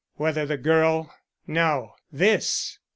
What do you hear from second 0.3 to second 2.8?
the girl" "No; this!